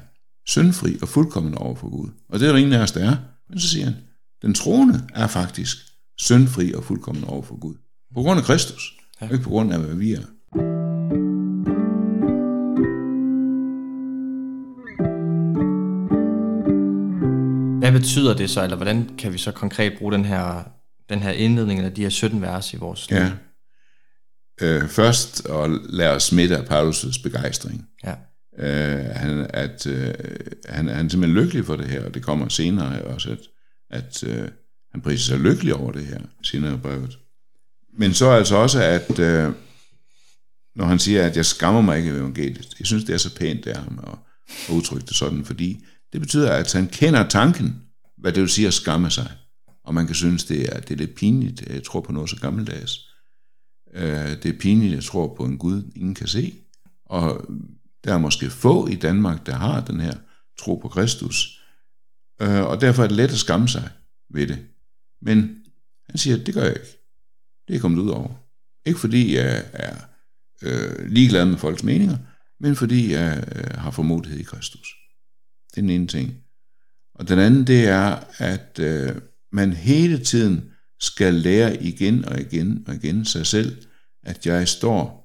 syndfri 0.47 0.99
og 1.03 1.09
fuldkommen 1.09 1.55
over 1.55 1.75
for 1.75 1.91
Gud. 1.91 2.09
Og 2.29 2.41
det 2.41 2.49
er 2.49 2.53
der 2.53 2.59
ingen 2.59 2.73
af 2.73 2.83
os, 2.83 2.93
der 2.93 3.11
er. 3.11 3.17
Men 3.49 3.61
så 3.61 3.69
siger 3.69 3.85
han, 3.85 3.95
den 4.43 4.55
troende 4.55 5.09
er 5.15 5.27
faktisk 5.27 5.77
syndfri 6.19 6.73
og 6.73 6.85
fuldkommen 6.85 7.25
over 7.25 7.43
for 7.43 7.59
Gud. 7.61 7.75
På 8.15 8.23
grund 8.23 8.41
af 8.41 8.45
Kristus, 8.45 8.93
ja. 9.21 9.29
ikke 9.29 9.45
på 9.45 9.51
grund 9.51 9.73
af, 9.73 9.81
hvad 9.81 9.95
vi 9.95 10.13
er. 10.13 10.23
Hvad 17.93 18.01
betyder 18.01 18.35
det 18.35 18.51
så, 18.51 18.63
eller 18.63 18.77
hvordan 18.77 19.11
kan 19.19 19.33
vi 19.33 19.39
så 19.39 19.53
konkret 19.53 19.99
bruge 19.99 20.13
den 20.13 20.25
her, 20.25 20.63
den 21.09 21.19
her 21.19 21.31
indledning, 21.31 21.81
eller 21.81 21.95
de 21.95 22.03
her 22.03 22.09
17 22.09 22.43
vers 22.43 22.75
i 22.75 22.77
vores 22.77 23.11
liv? 23.11 23.19
Ja. 23.19 23.31
Øh, 24.61 24.89
først 24.89 25.47
at 25.49 25.71
lade 25.71 26.11
os 26.11 26.23
smitte 26.23 26.57
af 26.57 26.63
Paulus' 26.63 27.23
begejstring. 27.23 27.89
Ja. 28.05 28.15
Øh, 28.59 29.05
han, 29.05 29.47
at, 29.51 29.87
øh, 29.87 30.15
han, 30.69 30.89
han 30.89 31.07
er 31.07 31.11
simpelthen 31.11 31.35
lykkelig 31.35 31.65
for 31.65 31.77
det 31.77 31.89
her, 31.89 32.05
og 32.05 32.15
det 32.15 32.23
kommer 32.23 32.49
senere 32.49 33.03
også, 33.03 33.31
at, 33.31 33.39
at 33.91 34.25
øh, 34.25 34.49
han 34.93 35.01
priser 35.01 35.25
sig 35.25 35.39
lykkelig 35.39 35.75
over 35.75 35.93
det 35.93 36.07
her, 36.07 36.21
senere 36.43 36.75
i 36.75 36.79
brevet. 36.79 37.19
Men 37.99 38.15
så 38.15 38.31
altså 38.31 38.57
også, 38.57 38.83
at 38.83 39.19
øh, 39.19 39.53
når 40.77 40.85
han 40.85 40.99
siger, 40.99 41.27
at 41.27 41.37
jeg 41.37 41.47
skammer 41.47 41.81
mig 41.81 41.99
ikke 41.99 42.13
ved 42.13 42.21
evangeliet, 42.21 42.75
jeg 42.79 42.87
synes, 42.87 43.05
det 43.05 43.13
er 43.13 43.19
så 43.19 43.37
pænt 43.37 43.67
af 43.67 43.77
ham 43.77 44.01
at, 44.07 44.19
at 44.69 44.75
udtrykke 44.75 45.07
det 45.07 45.17
sådan, 45.17 45.45
fordi 45.45 45.85
det 46.13 46.21
betyder, 46.21 46.53
at 46.53 46.73
han 46.73 46.89
kender 46.89 47.29
tanken, 47.29 47.83
hvad 48.19 48.33
det 48.33 48.41
vil 48.41 48.51
sige 48.51 48.67
at 48.67 48.75
skamme 48.75 49.11
sig. 49.11 49.33
Og 49.85 49.95
man 49.95 50.07
kan 50.07 50.15
synes, 50.15 50.45
det 50.45 50.77
er, 50.77 50.81
det 50.81 50.91
er 50.91 50.97
lidt 50.97 51.15
pinligt, 51.15 51.63
jeg 51.71 51.85
tror 51.85 52.01
på 52.01 52.13
noget 52.13 52.31
så 52.31 52.37
gammeldags. 52.37 53.09
Øh, 53.95 54.43
det 54.43 54.47
er 54.47 54.59
pinligt, 54.59 54.95
jeg 54.95 55.05
tror 55.05 55.35
på 55.35 55.45
en 55.45 55.59
Gud, 55.59 55.93
ingen 55.97 56.15
kan 56.15 56.27
se. 56.27 56.55
Og 57.07 57.47
der 58.05 58.15
er 58.15 58.19
måske 58.19 58.51
få 58.51 58.87
i 58.89 58.95
Danmark, 58.95 59.47
der 59.47 59.55
har 59.55 59.81
den 59.81 60.01
her 60.01 60.15
tro 60.59 60.77
på 60.77 60.89
Kristus. 60.89 61.63
Øh, 62.43 62.63
og 62.63 62.81
derfor 62.81 63.03
er 63.03 63.07
det 63.07 63.17
let 63.17 63.31
at 63.31 63.39
skamme 63.39 63.69
sig 63.69 63.91
ved 64.31 64.47
det. 64.47 64.67
Men 65.23 65.57
han 66.09 66.19
siger, 66.19 66.37
at 66.37 66.47
det 66.47 66.55
gør 66.55 66.63
jeg 66.63 66.75
ikke. 66.75 66.99
Det 67.69 67.77
er 67.77 67.81
kommet 67.81 68.03
ud 68.03 68.09
over. 68.09 68.29
Ikke 68.87 69.01
fordi 69.01 69.37
jeg 69.37 69.65
er 69.73 69.97
øh, 70.63 71.07
ligeglad 71.07 71.47
med 71.47 71.57
folks 71.57 71.83
meninger, 71.83 72.17
men 72.61 72.77
fordi 72.77 73.13
jeg 73.13 73.45
øh, 73.57 73.79
har 73.79 73.91
formodighed 73.91 74.41
i 74.41 74.43
Kristus. 74.43 75.02
Det 75.75 75.79
er 75.79 75.83
den 75.83 75.91
ene 75.91 76.07
ting. 76.07 76.35
Og 77.15 77.29
den 77.29 77.39
anden, 77.39 77.67
det 77.67 77.85
er, 77.85 78.17
at 78.39 78.79
øh, 78.79 79.15
man 79.53 79.73
hele 79.73 80.19
tiden 80.19 80.65
skal 81.01 81.35
lære 81.35 81.83
igen 81.83 82.25
og 82.25 82.41
igen 82.41 82.85
og 82.87 82.95
igen 82.95 83.25
sig 83.25 83.47
selv, 83.47 83.77
at 84.23 84.47
jeg 84.47 84.69
står 84.69 85.23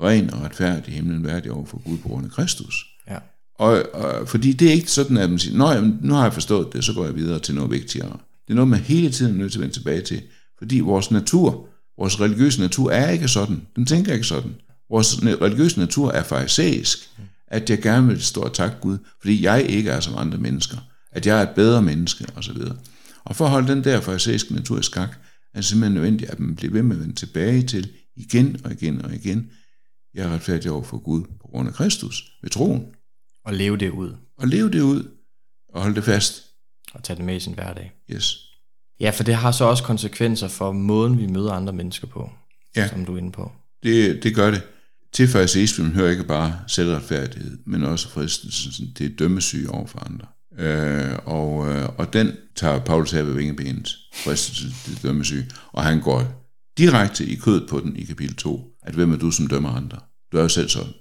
ren 0.00 0.34
og 0.34 0.40
retfærdig 0.40 0.88
i 0.88 0.96
himlen 0.96 1.24
værdig 1.24 1.52
over 1.52 1.66
for 1.66 1.82
Gud 1.84 1.98
på 1.98 2.08
grund 2.08 2.26
af 2.26 2.30
Kristus. 2.32 2.86
Ja. 3.08 3.18
Og, 3.54 3.94
og, 3.94 4.28
fordi 4.28 4.52
det 4.52 4.68
er 4.68 4.72
ikke 4.72 4.90
sådan, 4.90 5.16
at 5.16 5.30
man 5.30 5.38
siger, 5.38 5.56
Nå, 5.56 5.70
jamen, 5.70 5.98
nu 6.02 6.14
har 6.14 6.22
jeg 6.22 6.32
forstået 6.32 6.72
det, 6.72 6.84
så 6.84 6.94
går 6.94 7.04
jeg 7.04 7.16
videre 7.16 7.38
til 7.38 7.54
noget 7.54 7.70
vigtigere. 7.70 8.18
Det 8.46 8.50
er 8.50 8.54
noget, 8.54 8.68
man 8.68 8.80
hele 8.80 9.10
tiden 9.10 9.34
er 9.34 9.38
nødt 9.38 9.52
til 9.52 9.58
at 9.58 9.62
vende 9.62 9.74
tilbage 9.74 10.00
til. 10.00 10.22
Fordi 10.58 10.80
vores 10.80 11.10
natur, 11.10 11.68
vores 11.98 12.20
religiøse 12.20 12.60
natur 12.60 12.90
er 12.90 13.10
ikke 13.10 13.28
sådan. 13.28 13.62
Den 13.76 13.86
tænker 13.86 14.12
ikke 14.12 14.26
sådan. 14.26 14.54
Vores 14.90 15.22
religiøse 15.22 15.78
natur 15.78 16.10
er 16.12 16.22
farisæisk. 16.22 16.98
At 17.48 17.70
jeg 17.70 17.82
gerne 17.82 18.06
vil 18.06 18.22
stå 18.22 18.40
og 18.40 18.52
takke 18.52 18.76
Gud, 18.80 18.98
fordi 19.20 19.42
jeg 19.42 19.62
ikke 19.62 19.90
er 19.90 20.00
som 20.00 20.14
andre 20.18 20.38
mennesker. 20.38 20.76
At 21.12 21.26
jeg 21.26 21.38
er 21.38 21.42
et 21.42 21.54
bedre 21.54 21.82
menneske, 21.82 22.26
osv. 22.36 22.56
Og 23.24 23.36
for 23.36 23.44
at 23.44 23.50
holde 23.50 23.68
den 23.68 23.84
der 23.84 24.00
farisæiske 24.00 24.54
natur 24.54 24.78
i 24.78 24.82
skak, 24.82 25.10
er 25.54 25.58
det 25.58 25.64
simpelthen 25.64 25.94
nødvendigt, 25.94 26.30
at 26.30 26.40
man 26.40 26.56
bliver 26.56 26.72
ved 26.72 26.82
med 26.82 26.96
at 26.96 27.02
vende 27.02 27.14
tilbage 27.14 27.62
til 27.62 27.90
igen 28.16 28.60
og 28.64 28.72
igen 28.72 29.04
og 29.04 29.14
igen. 29.14 29.50
Jeg 30.14 30.26
er 30.26 30.34
retfærdig 30.34 30.70
over 30.70 30.82
for 30.82 30.98
Gud 30.98 31.22
på 31.22 31.48
grund 31.50 31.68
af 31.68 31.74
Kristus 31.74 32.24
ved 32.42 32.50
troen. 32.50 32.86
Og 33.44 33.54
leve 33.54 33.76
det 33.76 33.90
ud. 33.90 34.16
Og 34.38 34.48
leve 34.48 34.70
det 34.70 34.80
ud. 34.80 35.08
Og 35.68 35.82
holde 35.82 35.96
det 35.96 36.04
fast. 36.04 36.44
Og 36.94 37.02
tage 37.02 37.16
det 37.16 37.24
med 37.24 37.36
i 37.36 37.40
sin 37.40 37.54
hverdag. 37.54 37.92
Yes. 38.10 38.36
Ja, 39.00 39.10
for 39.10 39.24
det 39.24 39.34
har 39.34 39.52
så 39.52 39.64
også 39.64 39.84
konsekvenser 39.84 40.48
for 40.48 40.72
måden, 40.72 41.18
vi 41.18 41.26
møder 41.26 41.52
andre 41.52 41.72
mennesker 41.72 42.06
på, 42.06 42.30
ja. 42.76 42.88
som 42.88 43.04
du 43.04 43.14
er 43.14 43.18
inde 43.18 43.32
på. 43.32 43.52
Det, 43.82 44.22
det 44.22 44.34
gør 44.34 44.50
det. 44.50 44.62
Til 45.14 45.28
farisismen 45.28 45.92
hører 45.92 46.10
ikke 46.10 46.24
bare 46.24 46.58
selvretfærdighed, 46.66 47.58
men 47.66 47.84
også 47.84 48.08
fristelsen 48.08 48.94
til 48.94 49.18
dømmesyge 49.18 49.70
over 49.70 49.86
for 49.86 49.98
andre. 49.98 50.26
Øh, 50.58 51.18
og, 51.24 51.68
øh, 51.68 51.88
og 51.98 52.12
den 52.12 52.32
tager 52.56 52.78
Paulus 52.78 53.10
her 53.10 53.22
ved 53.22 53.34
vingebenet, 53.34 53.96
fristelsen 54.14 54.74
til 54.84 55.02
dømmesyge, 55.02 55.50
og 55.72 55.84
han 55.84 56.00
går 56.00 56.50
direkte 56.78 57.26
i 57.26 57.34
kødet 57.34 57.68
på 57.68 57.80
den 57.80 57.96
i 57.96 58.04
kapitel 58.04 58.36
2, 58.36 58.70
at 58.82 58.94
hvem 58.94 59.12
er 59.12 59.16
du, 59.16 59.30
som 59.30 59.46
dømmer 59.46 59.70
andre? 59.70 59.98
Du 60.32 60.36
er 60.36 60.42
jo 60.42 60.48
selv 60.48 60.68
sådan. 60.68 60.92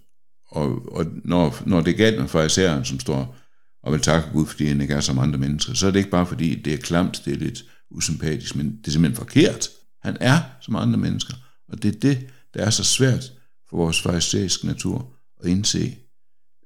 Og, 0.51 0.95
og 0.95 1.05
når, 1.23 1.57
når 1.65 1.81
det 1.81 1.93
er 1.93 1.97
galt 1.97 2.19
med 2.19 2.27
farisæeren, 2.27 2.85
som 2.85 2.99
står 2.99 3.37
og 3.83 3.91
vil 3.91 4.01
takke 4.01 4.29
Gud, 4.33 4.45
fordi 4.45 4.65
han 4.65 4.81
ikke 4.81 4.93
er 4.93 4.99
som 4.99 5.19
andre 5.19 5.39
mennesker, 5.39 5.73
så 5.73 5.87
er 5.87 5.91
det 5.91 5.99
ikke 5.99 6.11
bare 6.11 6.25
fordi, 6.25 6.61
det 6.61 6.73
er 6.73 6.77
klamt, 6.77 7.21
det 7.25 7.33
er 7.33 7.37
lidt 7.37 7.63
usympatisk, 7.91 8.55
men 8.55 8.77
det 8.77 8.87
er 8.87 8.91
simpelthen 8.91 9.17
forkert. 9.17 9.69
Han 10.03 10.17
er 10.19 10.39
som 10.61 10.75
andre 10.75 10.99
mennesker, 10.99 11.33
og 11.69 11.83
det 11.83 11.95
er 11.95 11.99
det, 11.99 12.27
der 12.53 12.65
er 12.65 12.69
så 12.69 12.83
svært 12.83 13.31
for 13.73 13.77
vores 13.77 14.01
farisæiske 14.01 14.67
natur 14.67 15.07
at 15.43 15.49
indse. 15.49 15.97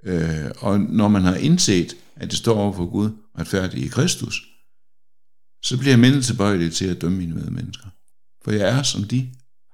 Øh, 0.04 0.52
og 0.60 0.80
når 0.80 1.08
man 1.08 1.22
har 1.22 1.36
indset, 1.36 1.96
at 2.16 2.30
det 2.32 2.38
står 2.38 2.56
over 2.56 2.74
for 2.74 2.86
Gud 2.86 3.10
retfærdigt 3.40 3.86
i 3.86 3.88
Kristus, 3.88 4.42
så 5.64 5.78
bliver 5.78 5.98
jeg 5.98 6.24
tilbøjelig 6.24 6.74
til 6.74 6.86
at 6.86 7.02
dømme 7.02 7.18
mine 7.18 7.36
medmennesker. 7.36 7.88
For 8.44 8.52
jeg 8.52 8.70
er 8.70 8.84
som 8.84 9.04
de. 9.04 9.30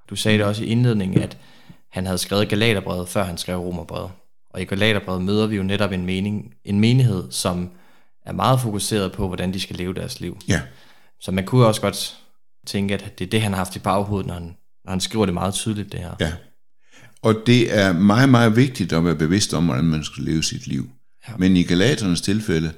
Du 0.09 0.15
sagde 0.15 0.37
det 0.37 0.45
også 0.45 0.63
i 0.63 0.67
indledningen, 0.67 1.21
at 1.21 1.37
han 1.91 2.05
havde 2.05 2.17
skrevet 2.17 2.49
Galaterbrevet, 2.49 3.09
før 3.09 3.23
han 3.23 3.37
skrev 3.37 3.57
Romerbrevet. 3.57 4.11
Og 4.49 4.61
i 4.61 4.65
Galaterbrevet 4.65 5.21
møder 5.21 5.47
vi 5.47 5.55
jo 5.55 5.63
netop 5.63 5.91
en, 5.91 6.05
mening, 6.05 6.53
en 6.65 6.79
menighed, 6.79 7.31
som 7.31 7.69
er 8.25 8.31
meget 8.31 8.59
fokuseret 8.59 9.11
på, 9.11 9.27
hvordan 9.27 9.53
de 9.53 9.59
skal 9.59 9.75
leve 9.75 9.93
deres 9.93 10.19
liv. 10.19 10.37
Ja. 10.47 10.61
Så 11.19 11.31
man 11.31 11.45
kunne 11.45 11.65
også 11.65 11.81
godt 11.81 12.17
tænke, 12.67 12.93
at 12.93 13.19
det 13.19 13.25
er 13.25 13.29
det, 13.29 13.41
han 13.41 13.51
har 13.51 13.57
haft 13.57 13.75
i 13.75 13.79
baghovedet, 13.79 14.27
når 14.27 14.33
han, 14.33 14.55
når 14.85 14.89
han 14.89 14.99
skriver 14.99 15.25
det 15.25 15.33
meget 15.33 15.53
tydeligt, 15.53 15.91
det 15.91 15.99
her. 15.99 16.15
Ja. 16.19 16.33
Og 17.23 17.35
det 17.45 17.77
er 17.77 17.93
meget, 17.93 18.29
meget 18.29 18.55
vigtigt 18.55 18.93
at 18.93 19.05
være 19.05 19.15
bevidst 19.15 19.53
om, 19.53 19.65
hvordan 19.65 19.85
man 19.85 20.03
skal 20.03 20.23
leve 20.23 20.43
sit 20.43 20.67
liv. 20.67 20.89
Ja. 21.27 21.33
Men 21.37 21.57
i 21.57 21.63
Galaternes 21.63 22.21
tilfælde, 22.21 22.71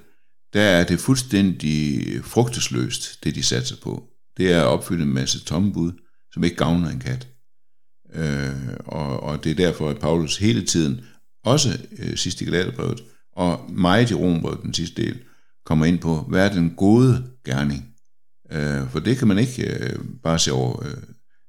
der 0.54 0.62
er 0.62 0.84
det 0.84 1.00
fuldstændig 1.00 2.04
frugtesløst, 2.24 3.24
det 3.24 3.36
de 3.36 3.44
satser 3.44 3.76
på. 3.84 4.04
Det 4.38 4.52
er 4.52 4.62
at 4.62 4.68
opfylde 4.68 5.04
en 5.04 5.14
masse 5.14 5.46
tomme 5.46 5.74
bud, 5.74 5.92
som 6.32 6.44
ikke 6.44 6.56
gavner 6.56 6.90
en 6.90 7.00
kat. 7.00 7.28
Øh, 8.14 8.78
og, 8.86 9.24
og 9.24 9.44
det 9.44 9.52
er 9.52 9.56
derfor, 9.56 9.90
at 9.90 10.00
Paulus 10.00 10.38
hele 10.38 10.66
tiden, 10.66 11.02
også 11.44 11.80
øh, 12.00 12.18
sidst 12.18 12.42
i 12.42 12.46
Galaterbrevet, 12.46 13.04
og 13.34 13.72
meget 13.72 14.12
i 14.12 14.14
Rombrevet, 14.14 14.64
den 14.64 14.74
sidste 14.74 15.02
del, 15.02 15.20
kommer 15.66 15.86
ind 15.86 16.00
på, 16.00 16.22
hvad 16.22 16.50
er 16.50 16.54
den 16.54 16.74
gode 16.78 17.24
gerning? 17.46 17.96
Øh, 18.52 18.90
for 18.90 19.00
det 19.00 19.18
kan 19.18 19.28
man 19.28 19.38
ikke 19.38 19.74
øh, 19.74 20.00
bare 20.24 20.40
se 20.40 20.52
over, 20.52 20.86
øh, 20.86 21.04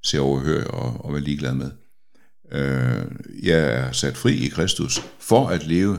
se 0.05 0.21
overhøre 0.21 0.67
og, 0.67 1.05
og 1.05 1.13
være 1.13 1.23
ligeglad 1.23 1.55
med. 1.55 1.71
Øh, 2.53 3.07
jeg 3.43 3.59
er 3.59 3.93
sat 3.93 4.17
fri 4.17 4.35
i 4.35 4.49
Kristus 4.49 5.01
for 5.19 5.49
at 5.49 5.67
leve 5.67 5.99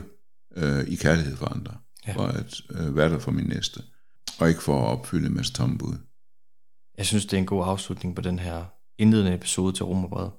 øh, 0.56 0.88
i 0.88 0.96
kærlighed 0.96 1.36
for 1.36 1.46
andre. 1.46 1.72
Ja. 2.06 2.12
For 2.12 2.22
at 2.22 2.60
øh, 2.70 2.96
være 2.96 3.08
der 3.08 3.18
for 3.18 3.30
min 3.30 3.46
næste. 3.46 3.80
Og 4.38 4.48
ikke 4.48 4.62
for 4.62 4.82
at 4.82 4.86
opfylde 4.86 5.26
en 5.26 5.34
masse 5.34 5.52
tomme 5.52 5.78
bud. 5.78 5.94
Jeg 6.98 7.06
synes, 7.06 7.26
det 7.26 7.32
er 7.32 7.38
en 7.38 7.46
god 7.46 7.64
afslutning 7.66 8.16
på 8.16 8.22
den 8.22 8.38
her 8.38 8.64
indledende 8.98 9.34
episode 9.34 9.72
til 9.72 9.84
Romerbrevet. 9.84 10.30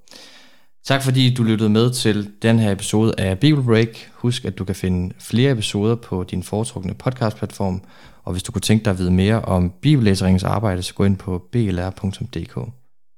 Tak 0.85 1.03
fordi 1.03 1.33
du 1.33 1.43
lyttede 1.43 1.69
med 1.69 1.91
til 1.91 2.31
den 2.41 2.59
her 2.59 2.71
episode 2.71 3.13
af 3.17 3.39
Bible 3.39 3.63
Break. 3.63 4.11
Husk, 4.13 4.45
at 4.45 4.57
du 4.57 4.63
kan 4.65 4.75
finde 4.75 5.15
flere 5.19 5.51
episoder 5.51 5.95
på 5.95 6.23
din 6.23 6.43
foretrukne 6.43 6.93
podcastplatform, 6.93 7.81
og 8.23 8.31
hvis 8.31 8.43
du 8.43 8.51
kunne 8.51 8.61
tænke 8.61 8.85
dig 8.85 8.91
at 8.91 8.97
vide 8.97 9.11
mere 9.11 9.41
om 9.41 9.73
bibellæseringens 9.81 10.43
arbejde, 10.43 10.83
så 10.83 10.93
gå 10.93 11.03
ind 11.03 11.17
på 11.17 11.47
blr.dk. 11.51 12.71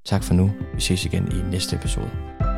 Tak 0.06 0.24
for 0.24 0.34
nu. 0.34 0.52
Vi 0.76 0.82
ses 0.82 1.06
igen 1.06 1.32
i 1.32 1.52
næste 1.52 1.76
episode. 1.76 2.51